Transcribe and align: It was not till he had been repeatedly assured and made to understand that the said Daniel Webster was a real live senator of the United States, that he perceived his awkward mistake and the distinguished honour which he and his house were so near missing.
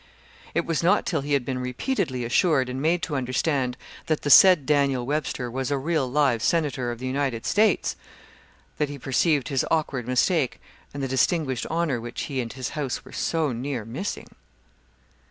It 0.55 0.65
was 0.65 0.81
not 0.81 1.05
till 1.05 1.21
he 1.21 1.33
had 1.33 1.45
been 1.45 1.59
repeatedly 1.59 2.25
assured 2.25 2.69
and 2.69 2.81
made 2.81 3.03
to 3.03 3.15
understand 3.15 3.77
that 4.07 4.23
the 4.23 4.31
said 4.31 4.65
Daniel 4.65 5.05
Webster 5.05 5.51
was 5.51 5.69
a 5.69 5.77
real 5.77 6.09
live 6.09 6.41
senator 6.41 6.89
of 6.91 6.97
the 6.97 7.05
United 7.05 7.45
States, 7.45 7.95
that 8.79 8.89
he 8.89 8.97
perceived 8.97 9.49
his 9.49 9.63
awkward 9.69 10.07
mistake 10.07 10.59
and 10.91 11.03
the 11.03 11.07
distinguished 11.07 11.67
honour 11.67 12.01
which 12.01 12.23
he 12.23 12.41
and 12.41 12.53
his 12.53 12.69
house 12.69 13.05
were 13.05 13.11
so 13.13 13.51
near 13.51 13.85
missing. 13.85 14.29